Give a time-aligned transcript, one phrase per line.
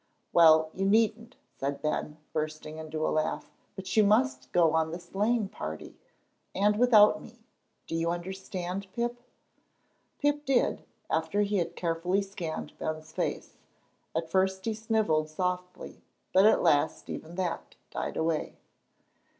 [0.33, 4.99] "Well, you needn't," said Ben, bursting into a laugh, "but you must go on the
[4.99, 5.93] sleighing party,
[6.55, 7.37] and without me.
[7.85, 9.21] Do you understand, Pip?"
[10.17, 13.57] Pip did, after he had carefully scanned Ben's face.
[14.17, 16.01] At first he snivelled softly,
[16.33, 18.57] but at last even that died away.